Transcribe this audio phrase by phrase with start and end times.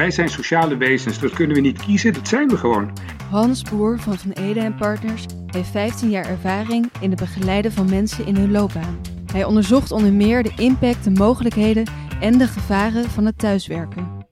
[0.00, 2.92] Wij zijn sociale wezens, dat kunnen we niet kiezen, dat zijn we gewoon.
[3.30, 8.26] Hans Boer van Van Ede Partners heeft 15 jaar ervaring in het begeleiden van mensen
[8.26, 9.00] in hun loopbaan.
[9.32, 11.90] Hij onderzocht onder meer de impact, de mogelijkheden
[12.20, 14.26] en de gevaren van het thuiswerken.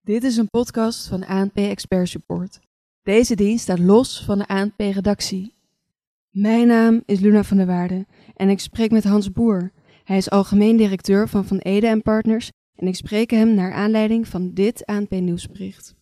[0.00, 2.60] Dit is een podcast van ANP Expert Support.
[3.02, 5.54] Deze dienst staat los van de ANP-redactie.
[6.30, 9.72] Mijn naam is Luna van der Waarde en ik spreek met Hans Boer.
[10.04, 14.50] Hij is algemeen directeur van Van Ede Partners en ik spreek hem naar aanleiding van
[14.54, 15.94] dit ANP nieuwsbericht.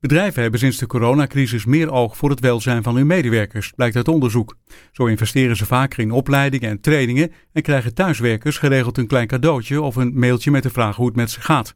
[0.00, 4.08] Bedrijven hebben sinds de coronacrisis meer oog voor het welzijn van hun medewerkers, blijkt uit
[4.08, 4.56] onderzoek.
[4.92, 9.82] Zo investeren ze vaker in opleidingen en trainingen en krijgen thuiswerkers geregeld een klein cadeautje
[9.82, 11.74] of een mailtje met de vraag hoe het met ze gaat.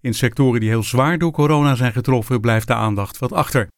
[0.00, 3.68] In sectoren die heel zwaar door corona zijn getroffen, blijft de aandacht wat achter.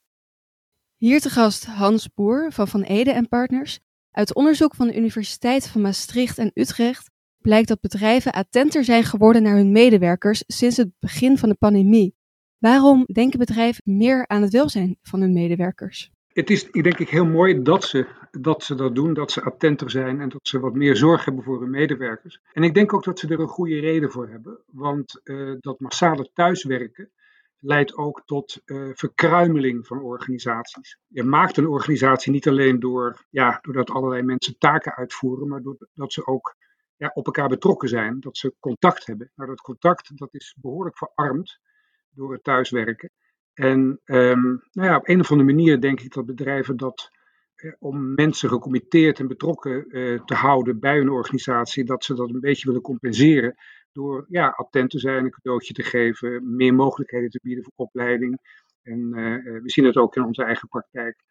[0.97, 3.79] Hier te gast Hans Boer van Van Ede en Partners.
[4.17, 9.43] Uit onderzoek van de Universiteit van Maastricht en Utrecht blijkt dat bedrijven attenter zijn geworden
[9.43, 12.15] naar hun medewerkers sinds het begin van de pandemie.
[12.59, 16.11] Waarom denken bedrijven meer aan het welzijn van hun medewerkers?
[16.29, 19.91] Het is denk ik heel mooi dat ze, dat ze dat doen, dat ze attenter
[19.91, 22.41] zijn en dat ze wat meer zorg hebben voor hun medewerkers.
[22.53, 25.81] En ik denk ook dat ze er een goede reden voor hebben, want uh, dat
[25.81, 27.11] massale thuiswerken
[27.67, 30.99] leidt ook tot uh, verkruimeling van organisaties.
[31.07, 36.13] Je maakt een organisatie niet alleen door, ja, doordat allerlei mensen taken uitvoeren, maar doordat
[36.13, 36.57] ze ook
[36.97, 39.33] ja, op elkaar betrokken zijn, dat ze contact hebben.
[39.35, 41.61] Nou, dat contact dat is behoorlijk verarmd
[42.11, 43.11] door het thuiswerken.
[43.53, 47.11] En um, nou ja, op een of andere manier denk ik dat bedrijven dat
[47.55, 52.29] eh, om mensen gecommitteerd en betrokken uh, te houden bij een organisatie, dat ze dat
[52.29, 53.55] een beetje willen compenseren
[53.97, 58.39] door ja, attent te zijn, een cadeautje te geven, meer mogelijkheden te bieden voor opleiding.
[58.83, 61.25] En uh, we zien het ook in onze eigen praktijk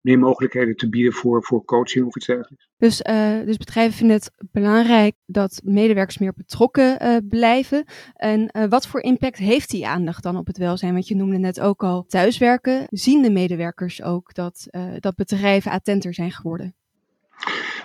[0.00, 2.68] meer mogelijkheden te bieden voor, voor coaching of iets dergelijks.
[2.76, 7.84] Dus, uh, dus bedrijven vinden het belangrijk dat medewerkers meer betrokken blijven.
[8.14, 10.92] En wat voor impact heeft die aandacht dan op het welzijn?
[10.92, 12.86] Want je noemde net ook al thuiswerken.
[12.90, 16.74] Zien de medewerkers ook dat, dat bedrijven attenter zijn geworden?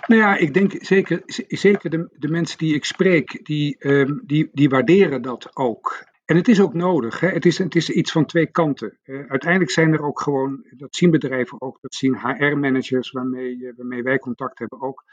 [0.08, 4.50] Nou ja, ik denk zeker, zeker de, de mensen die ik spreek, die, um, die,
[4.54, 6.06] die waarderen dat ook.
[6.26, 7.20] En het is ook nodig.
[7.20, 7.28] Hè?
[7.28, 8.98] Het, is, het is iets van twee kanten.
[9.06, 14.04] Uiteindelijk zijn er ook gewoon, dat zien bedrijven ook, dat zien HR-managers waarmee, uh, waarmee
[14.04, 15.04] wij contact hebben ook,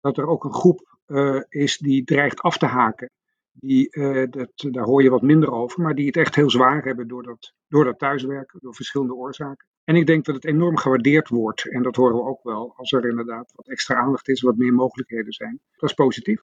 [0.00, 3.10] dat er ook een groep uh, is die dreigt af te haken.
[3.52, 3.90] Die,
[4.30, 7.22] dat, daar hoor je wat minder over, maar die het echt heel zwaar hebben door
[7.22, 9.66] dat, door dat thuiswerken, door verschillende oorzaken.
[9.84, 11.70] En ik denk dat het enorm gewaardeerd wordt.
[11.70, 14.72] En dat horen we ook wel, als er inderdaad wat extra aandacht is, wat meer
[14.72, 15.60] mogelijkheden zijn.
[15.76, 16.42] Dat is positief.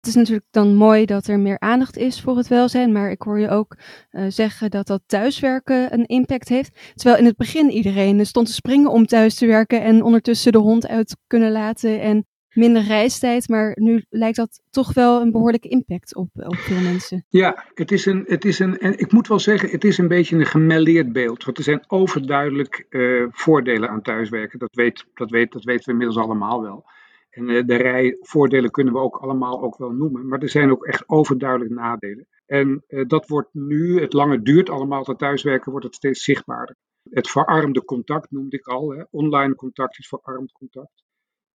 [0.00, 3.22] Het is natuurlijk dan mooi dat er meer aandacht is voor het welzijn, maar ik
[3.22, 3.76] hoor je ook
[4.10, 6.92] uh, zeggen dat dat thuiswerken een impact heeft.
[6.94, 10.58] Terwijl in het begin iedereen stond te springen om thuis te werken en ondertussen de
[10.58, 15.68] hond uit kunnen laten en minder reistijd, maar nu lijkt dat toch wel een behoorlijke
[15.68, 17.24] impact op, op veel mensen.
[17.28, 20.08] Ja, het is een, het is een, en ik moet wel zeggen, het is een
[20.08, 21.44] beetje een gemelleerd beeld.
[21.44, 24.58] Want er zijn overduidelijk uh, voordelen aan thuiswerken.
[24.58, 26.84] Dat, weet, dat, weet, dat weten we inmiddels allemaal wel.
[27.30, 30.28] En eh, de rij voordelen kunnen we ook allemaal ook wel noemen.
[30.28, 32.26] Maar er zijn ook echt overduidelijk nadelen.
[32.46, 36.76] En uh, dat wordt nu, het lange duurt allemaal, dat thuiswerken wordt het steeds zichtbaarder.
[37.10, 38.90] Het verarmde contact noemde ik al.
[38.90, 39.02] Hè.
[39.10, 41.02] Online contact is verarmd contact.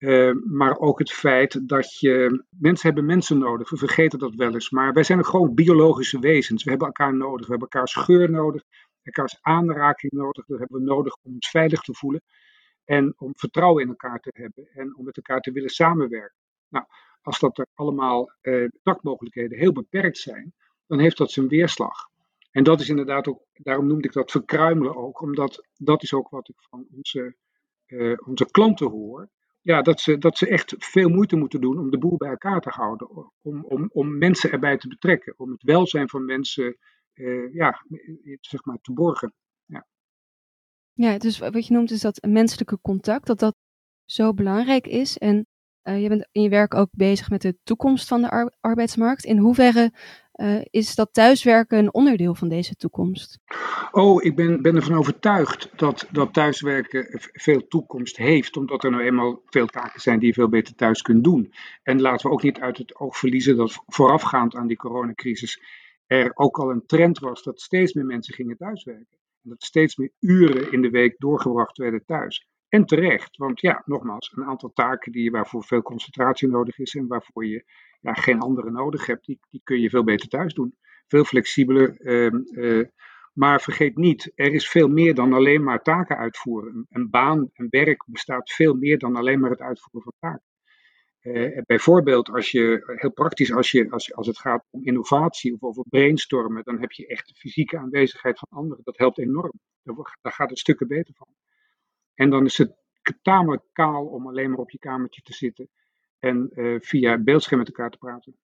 [0.05, 2.45] Uh, maar ook het feit dat je.
[2.51, 3.71] Mensen hebben mensen nodig.
[3.71, 4.71] We vergeten dat wel eens.
[4.71, 6.65] Maar wij zijn ook gewoon biologische wezens.
[6.65, 7.47] We hebben elkaar nodig.
[7.47, 8.63] We hebben elkaars geur nodig.
[9.03, 10.47] Elkaars aanraking nodig.
[10.47, 12.23] Dat hebben we nodig om ons veilig te voelen.
[12.85, 16.37] En om vertrouwen in elkaar te hebben en om met elkaar te willen samenwerken.
[16.69, 16.85] Nou,
[17.23, 20.55] als dat er allemaal eh, contactmogelijkheden heel beperkt zijn,
[20.87, 22.09] dan heeft dat zijn weerslag.
[22.51, 26.29] En dat is inderdaad ook, daarom noemde ik dat verkruimelen ook, omdat dat is ook
[26.29, 27.37] wat ik van onze,
[27.87, 29.29] uh, onze klanten hoor.
[29.65, 32.61] Ja, dat ze, dat ze echt veel moeite moeten doen om de boel bij elkaar
[32.61, 33.33] te houden.
[33.43, 35.35] Om, om, om mensen erbij te betrekken.
[35.37, 36.77] Om het welzijn van mensen
[37.15, 37.85] uh, ja,
[38.41, 39.35] zeg maar, te borgen.
[40.97, 43.57] Ja, dus wat je noemt is dat menselijke contact, dat dat
[44.05, 45.19] zo belangrijk is.
[45.19, 45.47] En
[45.83, 49.25] uh, je bent in je werk ook bezig met de toekomst van de ar arbeidsmarkt.
[49.25, 49.93] In hoeverre
[50.37, 53.39] uh, is dat thuiswerken een onderdeel van deze toekomst?
[53.91, 59.03] Oh, ik ben, ben ervan overtuigd dat, dat thuiswerken veel toekomst heeft, omdat er nou
[59.03, 61.53] eenmaal veel taken zijn die je veel beter thuis kunt doen.
[61.83, 65.61] En laten we ook niet uit het oog verliezen dat voorafgaand aan die coronacrisis
[66.07, 70.11] er ook al een trend was dat steeds meer mensen gingen thuiswerken dat steeds meer
[70.21, 72.49] uren in de week doorgebracht werden thuis.
[72.69, 77.07] En terecht, want ja, nogmaals, een aantal taken die, waarvoor veel concentratie nodig is en
[77.07, 77.65] waarvoor je
[78.05, 80.77] ja, geen andere nodig hebt, die, die kun je veel beter thuis doen.
[81.06, 82.01] Veel flexibeler.
[82.01, 82.87] Uh, uh,
[83.33, 86.87] maar vergeet niet, er is veel meer dan alleen maar taken uitvoeren.
[86.91, 90.47] Een, baan, een werk bestaat veel meer dan alleen maar het uitvoeren van taken.
[91.23, 95.62] Uh, bijvoorbeeld, als je, heel praktisch, als, je, als, als het gaat om innovatie of
[95.62, 98.85] over brainstormen, dan heb je echt de fysieke aanwezigheid van anderen.
[98.85, 99.53] Dat helpt enorm.
[99.83, 101.29] Daar, daar gaat het stukken beter van.
[102.15, 102.75] En dan is het
[103.23, 105.69] tamelijk kaal om alleen maar op je kamertje te zitten
[106.25, 108.37] en uh, via beeldscherm met elkaar te praten.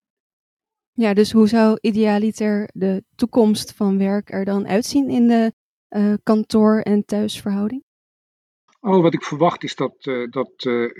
[0.92, 5.52] Ja, dus hoe zou idealiter de toekomst van werk er dan uitzien in de
[5.96, 7.84] uh, kantoor- en thuisverhouding?
[8.80, 10.90] Oh, wat ik verwacht is dat, uh, dat uh,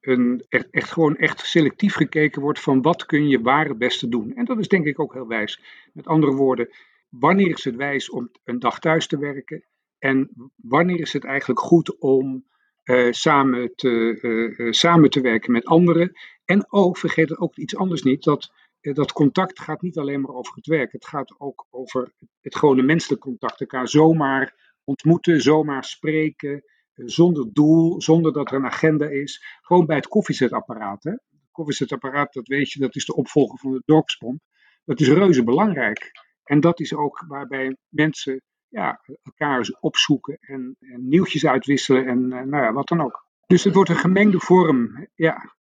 [0.00, 4.08] een, echt, echt, gewoon echt selectief gekeken wordt van wat kun je waar het beste
[4.08, 4.34] doen.
[4.34, 5.60] En dat is denk ik ook heel wijs.
[5.92, 6.68] Met andere woorden,
[7.08, 9.64] wanneer is het wijs om een dag thuis te werken?
[9.98, 12.44] En wanneer is het eigenlijk goed om
[13.10, 14.18] samen, te,
[14.56, 16.12] uh, samen te werken met anderen?
[16.44, 18.52] En ook, vergeet ook iets anders niet, dat
[18.92, 20.92] dat contact gaat niet alleen maar over het werk.
[20.92, 23.60] Het gaat ook over het gewone menselijk contact.
[23.60, 26.64] Elkaar zomaar ontmoeten, zomaar spreken,
[26.94, 29.58] zonder doel, zonder dat er een agenda is.
[29.60, 31.02] Gewoon bij het koffiezetapparaat.
[31.04, 31.10] Hè?
[31.10, 34.40] Het koffiezetapparaat, dat weet je, dat is de opvolger van de dorpspomp.
[34.84, 36.10] Dat is reuze belangrijk.
[36.44, 38.42] En dat is ook waarbij mensen
[38.74, 43.26] ja, elkaar opzoeken en, en nieuwtjes uitwisselen en nou ja, wat dan ook.
[43.46, 45.08] Dus het wordt een gemengde vorm.
[45.14, 45.54] Ja,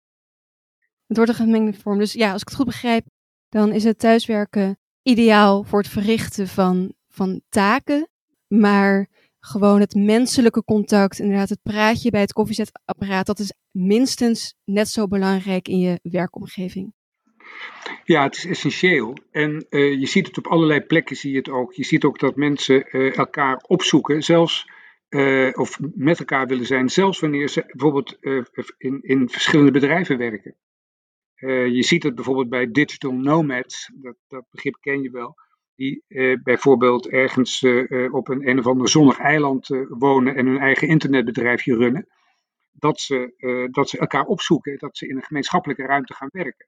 [1.12, 1.98] het wordt een gemengde vorm.
[1.98, 3.06] Dus ja, als ik het goed begrijp,
[3.48, 8.08] dan is het thuiswerken ideaal voor het verrichten van, van taken.
[8.46, 14.88] Maar gewoon het menselijke contact, inderdaad het praatje bij het koffiezetapparaat, dat is minstens net
[14.88, 16.94] zo belangrijk in je werkomgeving.
[18.04, 19.16] Ja, het is essentieel.
[19.30, 21.72] En uh, je ziet het op allerlei plekken, zie je het ook.
[21.72, 24.70] Je ziet ook dat mensen uh, elkaar opzoeken, zelfs
[25.08, 28.16] uh, of met elkaar willen zijn, zelfs wanneer ze bijvoorbeeld
[28.78, 30.56] in, in verschillende bedrijven werken.
[31.72, 35.34] Je ziet het bijvoorbeeld bij digital nomads, dat, dat begrip ken je wel,
[35.74, 36.04] die
[36.42, 37.64] bijvoorbeeld ergens
[38.10, 42.06] op een, een of ander zonnig eiland wonen en hun eigen internetbedrijfje runnen.
[42.72, 46.66] Dat ze, dat ze elkaar opzoeken, dat ze in een gemeenschappelijke ruimte gaan werken.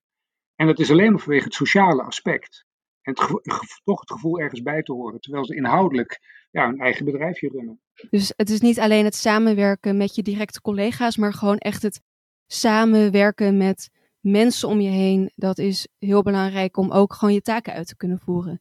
[0.57, 2.65] En dat is alleen maar vanwege het sociale aspect.
[3.03, 6.21] En het toch het gevoel ergens bij te horen, terwijl ze inhoudelijk
[6.51, 7.81] ja, een eigen bedrijfje runnen.
[8.11, 12.01] Dus het is niet alleen het samenwerken met je directe collega's, maar gewoon echt het
[12.47, 13.91] samenwerken met
[14.21, 17.97] mensen om je heen, dat is heel belangrijk om ook gewoon je taken uit te
[17.97, 18.61] kunnen voeren.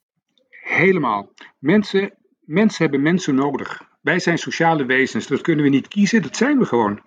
[0.49, 1.33] Helemaal.
[1.59, 3.91] Mensen, mensen hebben mensen nodig.
[4.01, 7.01] Wij zijn sociale wezens, dat kunnen we niet kiezen, dat zijn we gewoon.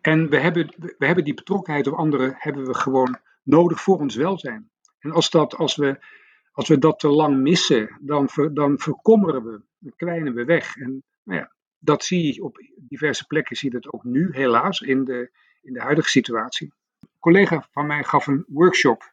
[0.00, 4.14] En we hebben, we hebben die betrokkenheid op anderen hebben we gewoon nodig voor ons
[4.14, 4.70] welzijn.
[4.98, 6.04] En als, dat, als, we,
[6.52, 10.76] als we dat te lang missen, dan, ver, dan verkommeren we, dan kwijnen we weg.
[10.76, 14.80] En nou ja, dat zie je op diverse plekken, zie je dat ook nu helaas
[14.80, 15.30] in de,
[15.62, 16.72] in de huidige situatie
[17.22, 19.12] collega van mij gaf een workshop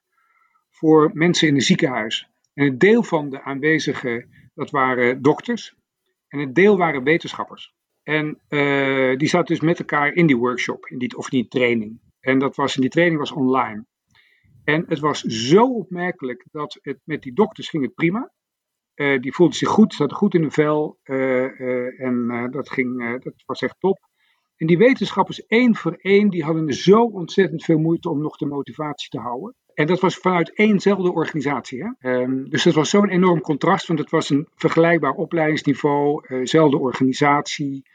[0.70, 2.30] voor mensen in het ziekenhuis.
[2.54, 5.76] En een deel van de aanwezigen, dat waren dokters.
[6.28, 7.74] En een deel waren wetenschappers.
[8.04, 11.48] En uh, die zaten dus met elkaar in die workshop, in die, of in die
[11.48, 12.00] training.
[12.20, 13.86] En dat was, die training was online.
[14.70, 18.32] En het was zo opmerkelijk dat het met die dokters ging het prima.
[18.96, 21.00] Uh, die voelden zich goed, zaten goed in de vel.
[21.04, 24.00] Uh, en dat, ging, dat was echt top.
[24.56, 28.46] En die wetenschappers één voor één, die hadden zo ontzettend veel moeite om nog de
[28.46, 29.56] motivatie te houden.
[29.74, 31.84] En dat was vanuit éénzelfde organisatie.
[31.84, 32.22] Hè?
[32.22, 37.90] Um, dus dat was zo'n enorm contrast, want het was een vergelijkbaar opleidingsniveau, uh, organisatie.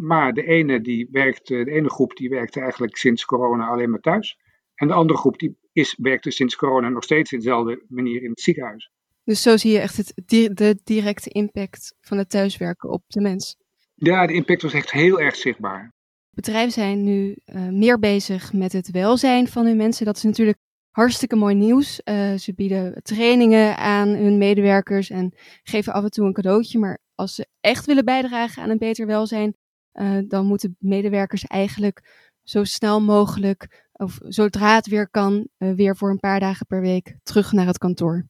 [0.00, 4.00] Maar de ene, die werkte, de ene groep die werkte eigenlijk sinds corona alleen maar
[4.00, 4.38] thuis.
[4.74, 8.30] En de andere groep die is, werkte sinds corona nog steeds in dezelfde manier in
[8.30, 8.90] het ziekenhuis.
[9.24, 10.12] Dus zo zie je echt het,
[10.56, 13.56] de directe impact van het thuiswerken op de mens.
[13.94, 15.92] Ja, de impact was echt heel erg zichtbaar.
[16.30, 20.06] Bedrijven zijn nu uh, meer bezig met het welzijn van hun mensen.
[20.06, 20.58] Dat is natuurlijk
[20.90, 22.00] hartstikke mooi nieuws.
[22.04, 26.78] Uh, ze bieden trainingen aan hun medewerkers en geven af en toe een cadeautje.
[26.78, 29.56] Maar als ze echt willen bijdragen aan een beter welzijn,
[29.94, 36.10] uh, dan moeten medewerkers eigenlijk zo snel mogelijk, of zodra het weer kan, weer voor
[36.10, 38.26] een paar dagen per week terug naar het kantoor.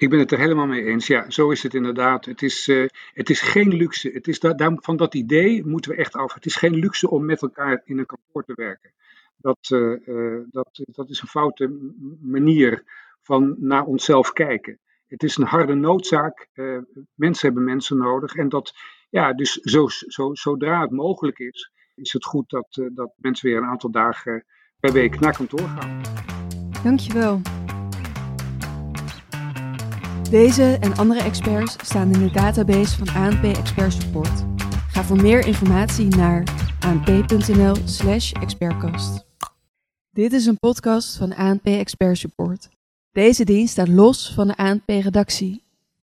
[0.00, 1.06] Ik ben het er helemaal mee eens.
[1.06, 2.24] Ja, zo is het inderdaad.
[2.24, 4.10] Het is, uh, het is geen luxe.
[4.10, 6.34] Het is da van dat idee moeten we echt af.
[6.34, 8.92] Het is geen luxe om met elkaar in een kantoor te werken.
[9.36, 12.84] Dat, uh, dat, dat is een foute manier
[13.22, 14.78] van naar onszelf kijken.
[15.06, 16.48] Het is een harde noodzaak.
[17.14, 18.34] mensen hebben mensen nodig.
[18.34, 18.72] En dat,
[19.10, 23.58] ja, dus zo, zo, zodra het mogelijk is, is het goed dat, dat mensen weer
[23.58, 24.44] een aantal dagen
[24.80, 26.02] per week naar kantoor gaan.
[26.82, 27.40] Dankjewel.
[30.30, 34.44] Deze en andere experts staan in de database van ANP Expert Support.
[34.88, 36.44] Ga voor meer informatie naar
[36.80, 39.26] anp.nl/slash expertcast.
[40.10, 42.68] Dit is een podcast van ANP Expert Support.
[43.12, 45.62] Deze dienst staat los van de ANP-redactie